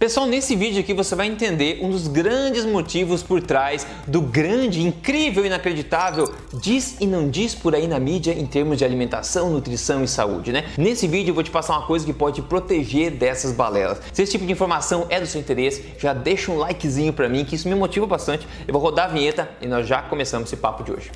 [0.00, 4.80] Pessoal, nesse vídeo aqui você vai entender um dos grandes motivos por trás do grande,
[4.80, 10.02] incrível, inacreditável diz e não diz por aí na mídia em termos de alimentação, nutrição
[10.02, 10.64] e saúde, né?
[10.78, 14.00] Nesse vídeo eu vou te passar uma coisa que pode te proteger dessas balelas.
[14.10, 17.44] Se esse tipo de informação é do seu interesse, já deixa um likezinho para mim
[17.44, 18.48] que isso me motiva bastante.
[18.66, 21.10] Eu vou rodar a vinheta e nós já começamos esse papo de hoje.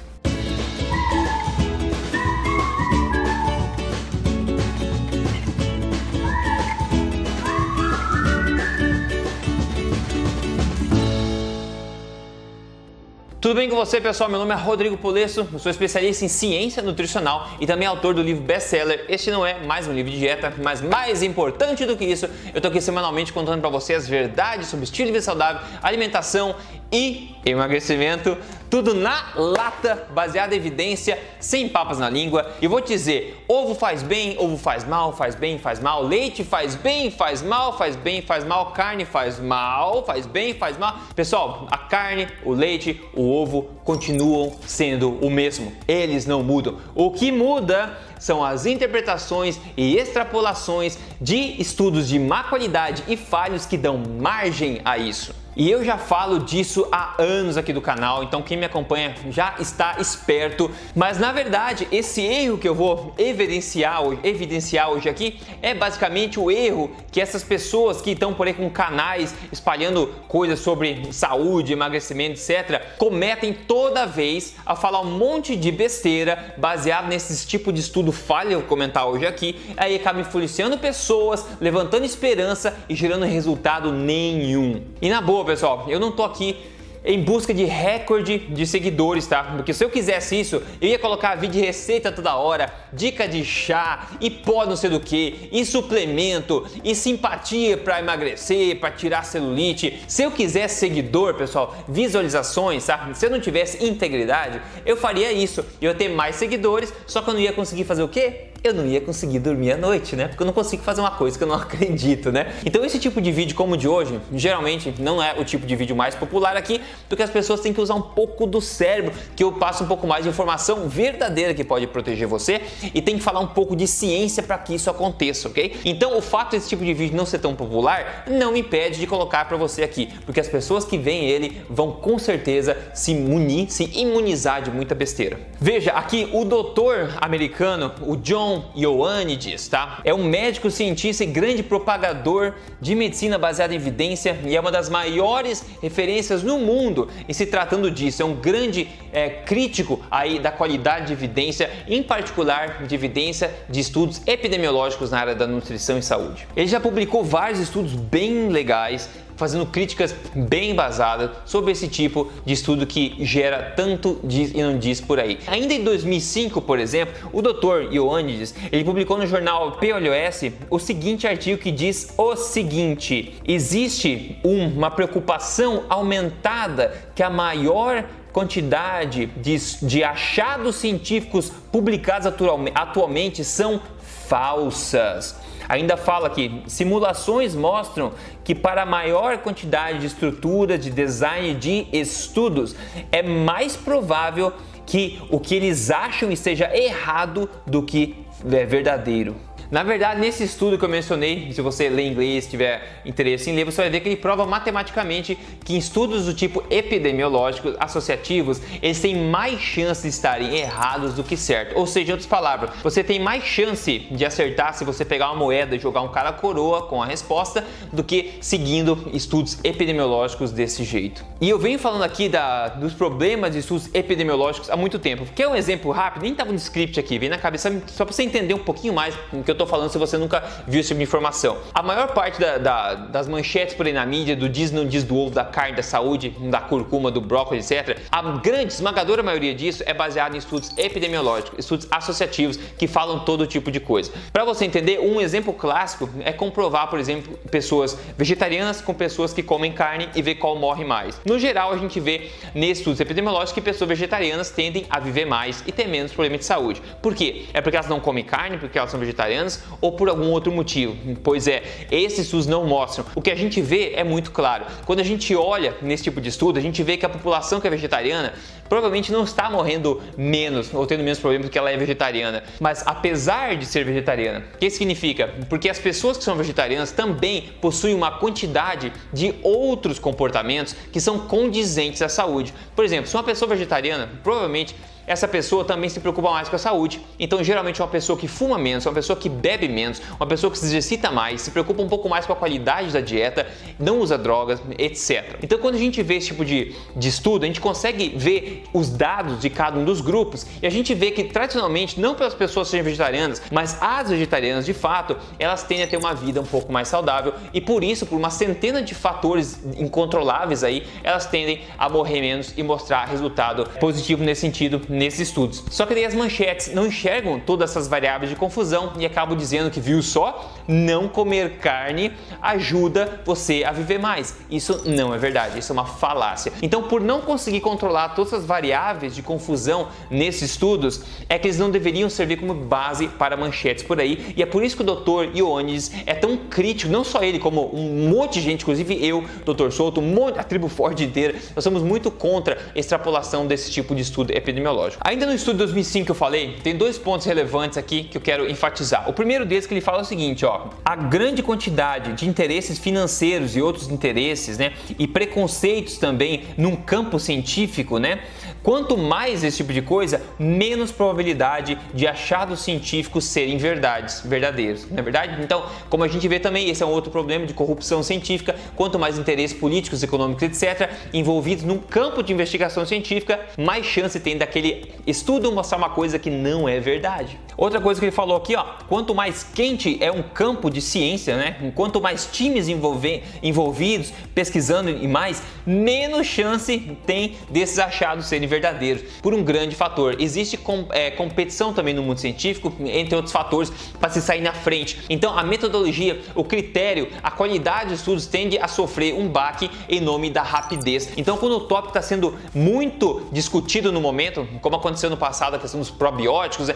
[13.45, 14.31] Tudo bem com você, pessoal?
[14.31, 18.43] Meu nome é Rodrigo Polesso, sou especialista em ciência nutricional e também autor do livro
[18.43, 19.05] best-seller.
[19.07, 22.61] Este não é mais um livro de dieta, mas mais importante do que isso, eu
[22.63, 26.57] tô aqui semanalmente contando para você as verdades sobre estilo de vida saudável, alimentação
[26.91, 28.39] e emagrecimento,
[28.71, 32.51] tudo na lata, baseado em evidência, sem papas na língua.
[32.63, 36.45] E vou te dizer, ovo faz bem, ovo faz mal, faz bem, faz mal, leite
[36.45, 40.97] faz bem, faz mal, faz bem, faz mal, carne faz mal, faz bem, faz mal.
[41.15, 45.73] Pessoal, a carne, o leite, o ovo continuam sendo o mesmo.
[45.87, 46.79] Eles não mudam.
[46.93, 53.65] O que muda são as interpretações e extrapolações de estudos de má qualidade e falhos
[53.65, 55.44] que dão margem a isso.
[55.57, 59.55] E eu já falo disso há anos aqui do canal, então quem me acompanha já
[59.61, 60.69] está esperto.
[60.97, 66.51] Mas na verdade, esse erro que eu vou evidenciar, evidenciar hoje aqui é basicamente o
[66.51, 72.41] erro que essas pessoas que estão por aí com canais espalhando coisas sobre saúde, emagrecimento,
[72.41, 78.11] etc., cometem toda vez a falar um monte de besteira baseado nesses tipo de estudo
[78.11, 84.83] falho eu comentar hoje aqui, aí acaba influenciando pessoas, levantando esperança e gerando resultado nenhum.
[85.01, 86.57] E na boa, pessoal, eu não tô aqui
[87.05, 89.45] em busca de recorde de seguidores, tá?
[89.45, 93.45] Porque se eu quisesse isso, eu ia colocar vídeo de receita toda hora, dica de
[93.45, 99.23] chá e pó não sei do que, e suplemento, e simpatia para emagrecer, para tirar
[99.25, 100.03] celulite.
[100.09, 103.11] Se eu quisesse seguidor, pessoal, visualizações, tá?
[103.13, 105.65] Se eu não tivesse integridade, eu faria isso.
[105.83, 108.54] Eu ia ter mais seguidores, só que eu não ia conseguir fazer o quê?
[108.67, 110.27] Eu não ia conseguir dormir à noite, né?
[110.27, 112.55] Porque eu não consigo fazer uma coisa que eu não acredito, né?
[112.65, 115.77] Então esse tipo de vídeo como o de hoje, geralmente não é o tipo de
[115.77, 119.45] vídeo mais popular aqui, porque as pessoas têm que usar um pouco do cérebro, que
[119.45, 122.63] eu passo um pouco mais de informação verdadeira que pode proteger você
[122.95, 125.81] e tem que falar um pouco de ciência para que isso aconteça, ok?
[125.85, 129.07] Então o fato desse tipo de vídeo não ser tão popular não me impede de
[129.07, 133.71] colocar para você aqui, porque as pessoas que veem ele vão com certeza se munir,
[133.71, 135.39] se imunizar de muita besteira.
[135.61, 140.01] Veja, aqui o doutor americano, o John John Ioannidis, tá?
[140.05, 144.71] É um médico cientista e grande propagador de medicina baseada em evidência e é uma
[144.71, 148.23] das maiores referências no mundo em se tratando disso.
[148.23, 153.81] É um grande é, crítico aí da qualidade de evidência, em particular de evidência de
[153.81, 156.47] estudos epidemiológicos na área da nutrição e saúde.
[156.57, 162.53] Ele já publicou vários estudos bem legais fazendo críticas bem embasadas sobre esse tipo de
[162.53, 165.39] estudo que gera tanto diz e não diz por aí.
[165.47, 167.93] Ainda em 2005, por exemplo, o Dr.
[167.93, 174.91] Ioannidis, ele publicou no jornal PLOS o seguinte artigo que diz o seguinte: existe uma
[174.91, 179.57] preocupação aumentada que a maior quantidade de,
[179.87, 182.27] de achados científicos publicados
[182.75, 183.81] atualmente são
[184.29, 185.37] falsas.
[185.69, 192.77] Ainda fala que simulações mostram que para maior quantidade de estruturas de design de estudos
[193.11, 194.53] é mais provável
[194.87, 199.35] que o que eles acham esteja errado do que é verdadeiro.
[199.75, 203.65] Na verdade, nesse estudo que eu mencionei, se você ler inglês, tiver interesse em ler,
[203.65, 209.01] você vai ver que ele prova matematicamente que em estudos do tipo epidemiológicos associativos, eles
[209.01, 211.77] têm mais chance de estarem errados do que certo.
[211.77, 215.41] Ou seja, em outras palavras, você tem mais chance de acertar se você pegar uma
[215.41, 220.85] moeda e jogar um cara coroa com a resposta do que seguindo estudos epidemiológicos desse
[220.85, 221.25] jeito.
[221.41, 225.27] E eu venho falando aqui da, dos problemas de estudos epidemiológicos há muito tempo.
[225.35, 226.23] Quer um exemplo rápido?
[226.23, 229.17] Nem estava no script aqui, vem na cabeça só para você entender um pouquinho mais
[229.33, 231.59] do que eu estou falando se você nunca viu esse tipo de informação.
[231.75, 235.03] A maior parte da, da, das manchetes por aí na mídia, do diz não diz
[235.05, 239.55] do ovo, da carne, da saúde, da curcuma, do brócolis, etc., a grande, esmagadora maioria
[239.55, 244.13] disso é baseada em estudos epidemiológicos, estudos associativos que falam todo tipo de coisa.
[244.33, 249.43] Para você entender, um exemplo clássico é comprovar, por exemplo, pessoas vegetarianas com pessoas que
[249.43, 251.21] comem carne e ver qual morre mais.
[251.25, 255.63] No geral, a gente vê nesses estudos epidemiológicos que pessoas vegetarianas tendem a viver mais
[255.67, 256.83] e ter menos problemas de saúde.
[257.01, 257.47] Por quê?
[257.53, 260.51] É porque elas não comem carne, porque elas são vegetarianas vegetarianas ou por algum outro
[260.51, 260.97] motivo.
[261.23, 263.05] Pois é, esses estudos não mostram.
[263.15, 264.65] O que a gente vê é muito claro.
[264.85, 267.67] Quando a gente olha nesse tipo de estudo, a gente vê que a população que
[267.67, 268.33] é vegetariana
[268.69, 272.43] provavelmente não está morrendo menos ou tendo menos problemas porque ela é vegetariana.
[272.59, 275.33] Mas apesar de ser vegetariana, o que significa?
[275.49, 281.19] Porque as pessoas que são vegetarianas também possuem uma quantidade de outros comportamentos que são
[281.21, 282.55] condizentes à saúde.
[282.75, 284.75] Por exemplo, se uma pessoa vegetariana, provavelmente
[285.07, 287.01] essa pessoa também se preocupa mais com a saúde.
[287.19, 290.59] Então, geralmente, uma pessoa que fuma menos, uma pessoa que bebe menos, uma pessoa que
[290.59, 293.47] se exercita mais, se preocupa um pouco mais com a qualidade da dieta,
[293.79, 295.39] não usa drogas, etc.
[295.43, 298.91] Então, quando a gente vê esse tipo de, de estudo, a gente consegue ver os
[298.91, 302.69] dados de cada um dos grupos e a gente vê que, tradicionalmente, não pelas pessoas
[302.69, 306.73] serem vegetarianas, mas as vegetarianas, de fato, elas tendem a ter uma vida um pouco
[306.73, 311.89] mais saudável e, por isso, por uma centena de fatores incontroláveis aí, elas tendem a
[311.89, 315.63] morrer menos e mostrar resultado positivo nesse sentido nesses estudos.
[315.71, 319.71] Só que daí as manchetes não enxergam todas essas variáveis de confusão e acabam dizendo
[319.71, 324.37] que, viu só, não comer carne ajuda você a viver mais.
[324.51, 326.53] Isso não é verdade, isso é uma falácia.
[326.63, 331.59] Então, por não conseguir controlar todas as variáveis de confusão nesses estudos, é que eles
[331.59, 334.35] não deveriam servir como base para manchetes por aí.
[334.37, 335.37] E é por isso que o Dr.
[335.37, 339.71] Ioannis é tão crítico, não só ele, como um monte de gente, inclusive eu, Dr.
[339.71, 340.03] Souto,
[340.37, 344.84] a tribo Ford inteira, nós somos muito contra a extrapolação desse tipo de estudo epidemiológico
[344.85, 345.03] lógico.
[345.05, 348.21] Ainda no estudo de 2005 que eu falei, tem dois pontos relevantes aqui que eu
[348.21, 349.09] quero enfatizar.
[349.09, 352.79] O primeiro deles que ele fala é o seguinte, ó, a grande quantidade de interesses
[352.79, 358.21] financeiros e outros interesses, né, e preconceitos também num campo científico, né,
[358.65, 365.01] Quanto mais esse tipo de coisa, menos probabilidade de achados científicos serem verdades, verdadeiros, não
[365.01, 365.43] é verdade?
[365.45, 368.57] Então, como a gente vê também, esse é um outro problema de corrupção científica.
[368.75, 374.39] Quanto mais interesses políticos, econômicos, etc., envolvidos num campo de investigação científica, mais chance tem
[374.39, 374.74] daquele
[375.07, 377.39] estudo mostrar uma coisa que não é verdade.
[377.57, 381.37] Outra coisa que ele falou aqui, ó, quanto mais quente é um campo de ciência,
[381.37, 381.73] né?
[381.75, 389.33] Quanto mais times envolvidos pesquisando e mais, menos chance tem desses achados serem verdadeiros, por
[389.33, 390.17] um grande fator.
[390.19, 394.53] Existe com, é, competição também no mundo científico, entre outros fatores, para se sair na
[394.53, 395.01] frente.
[395.09, 400.01] Então, a metodologia, o critério, a qualidade dos estudos tende a sofrer um baque em
[400.01, 401.11] nome da rapidez.
[401.17, 405.59] Então, quando o tópico está sendo muito discutido no momento, como aconteceu no passado, a
[405.59, 406.75] questão dos probióticos, né,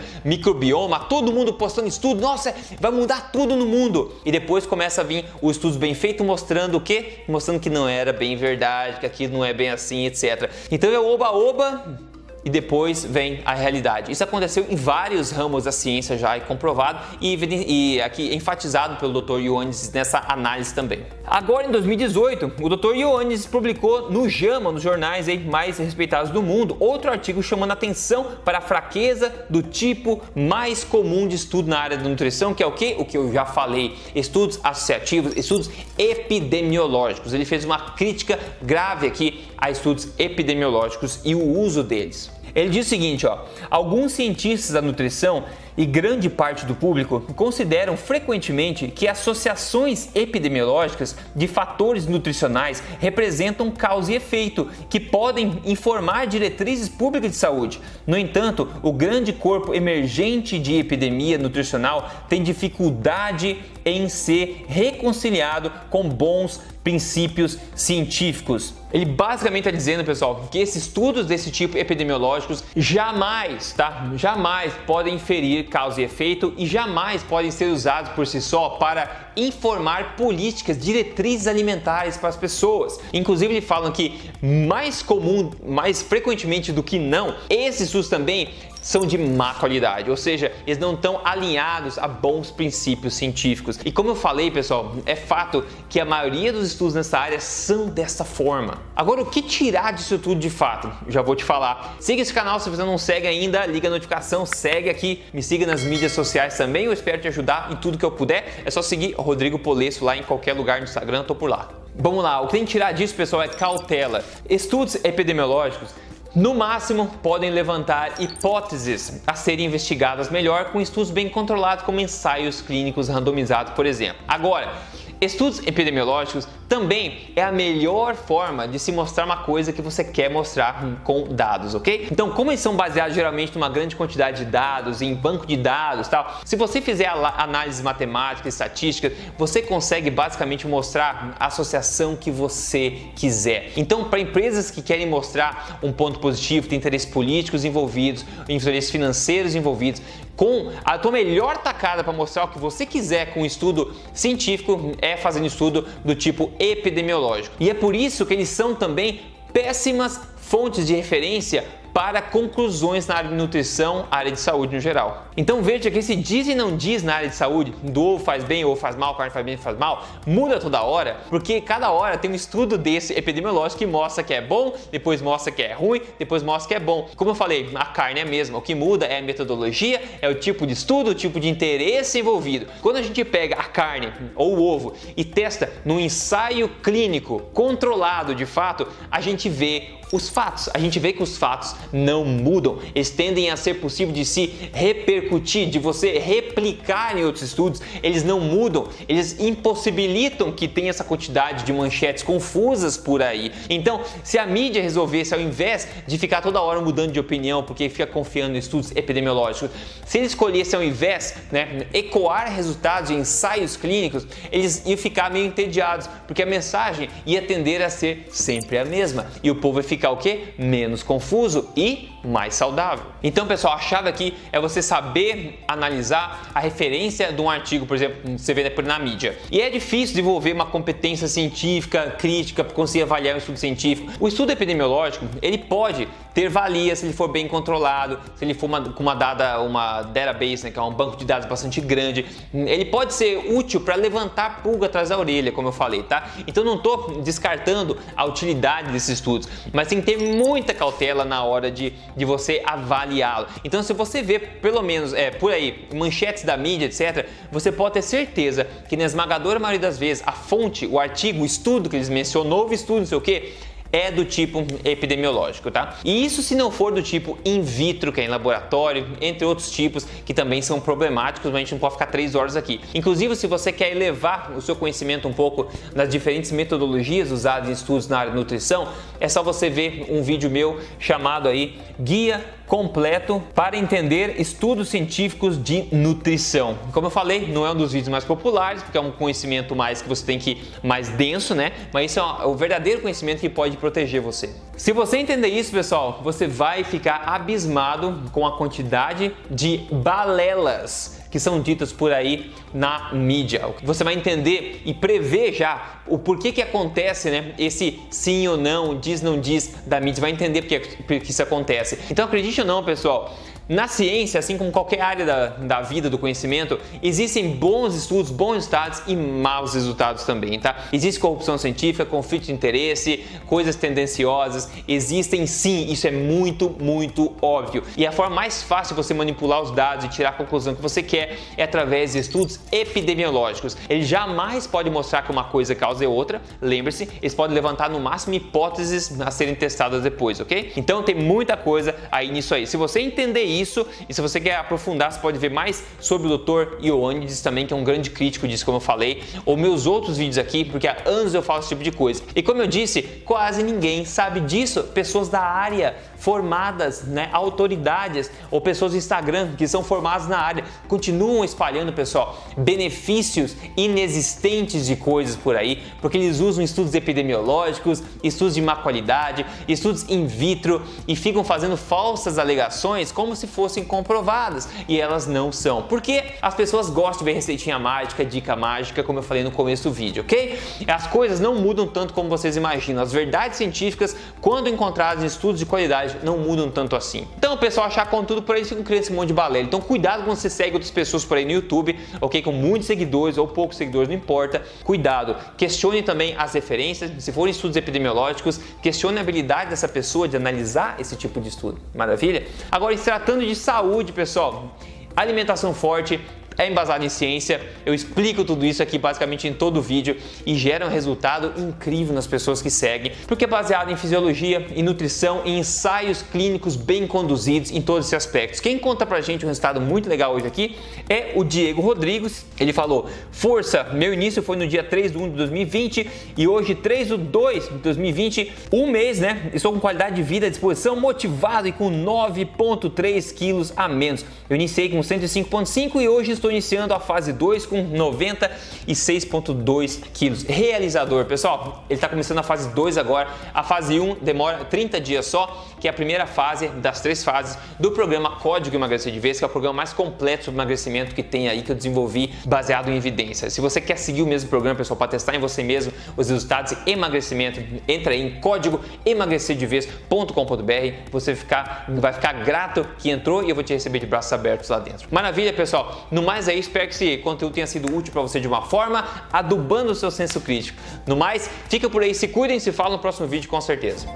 [1.09, 4.12] todo mundo postando estudo, nossa, vai mudar tudo no mundo.
[4.25, 7.20] E depois começa a vir os estudos bem feitos mostrando o quê?
[7.29, 10.50] Mostrando que não era bem verdade, que aquilo não é bem assim, etc.
[10.70, 12.07] Então é oba-oba
[12.44, 14.12] e depois vem a realidade.
[14.12, 19.40] Isso aconteceu em vários ramos da ciência já é comprovado e, aqui enfatizado pelo Dr.
[19.40, 21.05] Ioannis nessa análise também.
[21.26, 22.94] Agora em 2018, o Dr.
[22.94, 28.58] Ioannis publicou no JAMA, nos jornais mais respeitados do mundo, outro artigo chamando atenção para
[28.58, 32.73] a fraqueza do tipo mais comum de estudo na área da nutrição, que é o
[32.73, 32.96] que?
[32.99, 37.35] O que eu já falei, estudos associativos, estudos epidemiológicos.
[37.35, 42.31] Ele fez uma crítica grave aqui a estudos epidemiológicos e o uso deles.
[42.55, 45.44] Ele diz o seguinte, ó, alguns cientistas da nutrição
[45.78, 54.12] e grande parte do público consideram frequentemente que associações epidemiológicas de fatores nutricionais representam causa
[54.12, 57.80] e efeito que podem informar diretrizes públicas de saúde.
[58.04, 66.08] No entanto, o grande corpo emergente de epidemia nutricional tem dificuldade em ser reconciliado com
[66.08, 68.75] bons princípios científicos.
[68.90, 74.10] Ele basicamente está dizendo, pessoal, que esses estudos desse tipo epidemiológicos jamais, tá?
[74.16, 79.27] Jamais podem inferir causa e efeito e jamais podem ser usados por si só para
[79.46, 82.99] informar políticas, diretrizes alimentares para as pessoas.
[83.12, 88.50] Inclusive, eles falam que mais comum, mais frequentemente do que não, esses estudos também
[88.88, 93.78] são de má qualidade, ou seja, eles não estão alinhados a bons princípios científicos.
[93.85, 97.87] E como eu falei, pessoal, é fato que a maioria dos estudos nessa área são
[97.87, 98.78] dessa forma.
[98.95, 100.90] Agora, o que tirar disso tudo de fato?
[101.09, 101.97] Já vou te falar.
[102.00, 105.66] Siga esse canal se você não segue ainda, liga a notificação, segue aqui, me siga
[105.66, 106.87] nas mídias sociais também.
[106.87, 108.62] Eu espero te ajudar em tudo que eu puder.
[108.64, 111.68] É só seguir Rodrigo Polesso lá em qualquer lugar no Instagram, tô por lá.
[111.94, 114.25] Vamos lá, o que tem que tirar disso, pessoal, é cautela.
[114.49, 115.90] Estudos epidemiológicos
[116.35, 122.62] no máximo, podem levantar hipóteses a serem investigadas melhor com estudos bem controlados, como ensaios
[122.62, 124.23] clínicos randomizados, por exemplo.
[124.26, 124.73] Agora,
[125.20, 130.28] estudos epidemiológicos também é a melhor forma de se mostrar uma coisa que você quer
[130.28, 132.08] mostrar com dados, ok?
[132.12, 136.08] Então, como eles são baseados geralmente numa grande quantidade de dados, em banco de dados
[136.08, 142.98] tal, se você fizer análise matemática, estatística, você consegue basicamente mostrar a associação que você
[143.16, 143.72] quiser.
[143.76, 149.54] Então, para empresas que querem mostrar um ponto positivo, tem interesses políticos envolvidos, interesses financeiros
[149.54, 150.02] envolvidos,
[150.38, 154.92] com a tua melhor tacada para mostrar o que você quiser com um estudo científico
[155.02, 157.55] é fazendo estudo do tipo epidemiológico.
[157.61, 159.21] E é por isso que eles são também
[159.53, 165.27] péssimas fontes de referência para conclusões na área de nutrição, área de saúde no geral.
[165.38, 168.42] Então veja que esse diz e não diz na área de saúde, do ovo faz
[168.42, 172.18] bem ou faz mal, carne faz bem faz mal, muda toda hora, porque cada hora
[172.18, 176.02] tem um estudo desse epidemiológico que mostra que é bom, depois mostra que é ruim,
[176.18, 177.09] depois mostra que é bom.
[177.14, 180.28] Como eu falei, a carne é a mesma, o que muda é a metodologia, é
[180.28, 182.66] o tipo de estudo, o tipo de interesse envolvido.
[182.83, 188.35] Quando a gente pega a carne ou o ovo e testa num ensaio clínico controlado
[188.35, 190.68] de fato, a gente vê os fatos.
[190.73, 194.47] A gente vê que os fatos não mudam, eles tendem a ser possível de se
[194.73, 195.27] repercutir,
[195.70, 201.64] de você replicar em outros estudos, eles não mudam, eles impossibilitam que tenha essa quantidade
[201.64, 203.52] de manchetes confusas por aí.
[203.68, 207.88] Então, se a mídia resolvesse, ao invés de ficar toda hora mudando de opinião porque
[207.88, 209.70] fica confiando em estudos epidemiológicos,
[210.04, 215.47] se eles escolhessem ao invés né, ecoar resultados de ensaios clínicos, eles iam ficar meio
[215.47, 219.85] entediados, porque a mensagem ia tender a ser sempre a mesma e o povo ia
[219.85, 220.54] ficar o que?
[220.58, 223.06] Menos confuso e mais saudável.
[223.22, 227.96] Então, pessoal, a chave aqui é você saber analisar a referência de um artigo, por
[227.96, 229.37] exemplo, você vê na mídia.
[229.50, 234.12] E é difícil desenvolver uma competência científica, crítica, para conseguir avaliar um estudo científico.
[234.20, 236.08] O estudo epidemiológico, ele pode
[236.38, 240.02] ter valia se ele for bem controlado, se ele for uma, com uma dada, uma
[240.02, 242.25] database, né, que é um banco de dados bastante grande.
[242.54, 246.30] Ele pode ser útil para levantar pulga atrás da orelha, como eu falei, tá?
[246.47, 251.42] Então não estou descartando a utilidade desses estudos, mas tem que ter muita cautela na
[251.42, 253.47] hora de de você avaliá-lo.
[253.64, 257.95] Então, se você vê pelo menos é, por aí manchetes da mídia, etc., você pode
[257.95, 261.97] ter certeza que na esmagadora maioria das vezes a fonte, o artigo, o estudo que
[261.97, 263.54] eles mencionam, novo estudo, não sei o que,
[263.92, 265.99] é do tipo epidemiológico, tá?
[266.04, 269.71] E isso se não for do tipo in vitro, que é em laboratório, entre outros
[269.71, 272.80] tipos que também são problemáticos, mas a gente não pode ficar três horas aqui.
[272.95, 277.73] Inclusive, se você quer elevar o seu conhecimento um pouco nas diferentes metodologias usadas em
[277.73, 278.88] estudos na área de nutrição,
[279.21, 285.60] é só você ver um vídeo meu chamado aí Guia completo para entender estudos científicos
[285.60, 286.78] de nutrição.
[286.92, 290.02] Como eu falei, não é um dos vídeos mais populares, porque é um conhecimento mais
[290.02, 291.72] que você tem que mais denso, né?
[291.92, 294.54] Mas isso é o verdadeiro conhecimento que pode proteger você.
[294.76, 301.38] Se você entender isso, pessoal, você vai ficar abismado com a quantidade de balelas que
[301.38, 303.62] são ditas por aí na mídia.
[303.82, 307.54] Você vai entender e prever já o porquê que acontece, né?
[307.58, 311.99] Esse sim ou não, diz não diz da mídia, vai entender porque, porque isso acontece.
[312.11, 313.37] Então acredite ou não, pessoal,
[313.68, 318.54] na ciência, assim como qualquer área da, da vida, do conhecimento, existem bons estudos, bons
[318.54, 320.87] resultados e maus resultados também, tá?
[320.92, 327.82] Existe corrupção científica, conflito de interesse, coisas tendenciosas, existem sim, isso é muito, muito óbvio.
[327.96, 330.80] E a forma mais fácil de você manipular os dados e tirar a conclusão que
[330.80, 333.76] você quer é através de estudos epidemiológicos.
[333.88, 338.34] Ele jamais pode mostrar que uma coisa causa outra, lembre-se, eles podem levantar no máximo
[338.34, 340.72] hipóteses a serem testadas depois, ok?
[340.76, 342.66] Então tem muita coisa aí nisso aí.
[342.66, 343.87] Se você entender isso, isso.
[344.09, 346.85] E se você quer aprofundar, você pode ver mais sobre o Dr.
[346.85, 350.38] Ioannidis também, que é um grande crítico disso, como eu falei, ou meus outros vídeos
[350.38, 352.23] aqui, porque há anos eu faço esse tipo de coisa.
[352.35, 354.85] E como eu disse, quase ninguém sabe disso.
[354.85, 360.64] Pessoas da área formadas, né, autoridades ou pessoas do Instagram que são formadas na área,
[360.87, 368.54] continuam espalhando, pessoal, benefícios inexistentes de coisas por aí, porque eles usam estudos epidemiológicos, estudos
[368.54, 374.68] de má qualidade, estudos in vitro e ficam fazendo falsas alegações como se fossem comprovadas
[374.88, 375.82] e elas não são.
[375.82, 379.84] Porque as pessoas gostam de ver receitinha mágica, dica mágica, como eu falei no começo
[379.84, 380.58] do vídeo, ok?
[380.87, 383.02] As coisas não mudam tanto como vocês imaginam.
[383.02, 387.27] As verdades científicas, quando encontradas em estudos de qualidade, não mudam tanto assim.
[387.37, 389.65] Então o pessoal achar conteúdo por aí ficam criando esse monte de balela.
[389.65, 392.43] Então cuidado quando você segue outras pessoas por aí no YouTube, ok?
[392.43, 394.62] Com muitos seguidores ou poucos seguidores, não importa.
[394.85, 395.37] Cuidado.
[395.57, 397.11] Questione também as referências.
[397.23, 401.81] Se forem estudos epidemiológicos, questione a habilidade dessa pessoa de analisar esse tipo de estudo.
[401.95, 402.47] Maravilha?
[402.71, 404.77] Agora, se tratando de saúde, pessoal,
[405.17, 406.21] alimentação forte
[406.59, 407.61] é embasado em ciência.
[407.87, 412.12] Eu explico tudo isso aqui basicamente em todo o vídeo e gera um resultado incrível
[412.12, 417.07] nas pessoas que seguem, porque é baseado em fisiologia, em nutrição, em ensaios clínicos bem
[417.07, 418.61] conduzidos em todos esses aspectos.
[418.61, 420.77] Quem conta pra gente um resultado muito legal hoje aqui
[421.09, 422.45] é o Diego Rodrigues.
[422.59, 426.75] Ele falou: Força, meu início foi no dia 3 de 1 de 2020 e hoje
[426.75, 429.50] 3 de 2 de 2020, um mês, né?
[429.55, 434.25] Estou com qualidade de vida disposição, motivado e com 9,3 quilos a menos.
[434.50, 440.43] Eu iniciei com 105,5 e hoje estou iniciando a fase 2 com 96,2 quilos.
[440.43, 443.28] Realizador, pessoal, ele está começando a fase 2 agora.
[443.52, 447.58] A fase 1 demora 30 dias só, que é a primeira fase das três fases
[447.78, 451.23] do programa Código Emagrecer de Vez, que é o programa mais completo sobre emagrecimento que
[451.23, 453.50] tem aí, que eu desenvolvi baseado em evidência.
[453.50, 456.73] Se você quer seguir o mesmo programa, pessoal, para testar em você mesmo os resultados
[456.73, 461.11] de emagrecimento, entra aí em código emagrecerdevez.com.br.
[461.11, 464.68] Você ficar, vai ficar grato que entrou e eu vou te receber de braços abertos
[464.68, 465.08] lá dentro.
[465.11, 466.06] Maravilha, pessoal.
[466.11, 468.62] No mais é isso, espero que esse conteúdo tenha sido útil para você de uma
[468.62, 470.78] forma, adubando o seu senso crítico.
[471.06, 474.08] No mais, fica por aí, se cuidem, se fala no próximo vídeo com certeza.